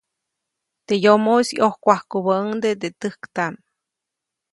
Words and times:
Teʼ 0.85 1.01
yomoʼis 1.03 1.49
ʼyojkwajkubäʼuŋde 1.57 2.69
teʼ 2.81 2.93
täjktaʼm. 3.01 3.53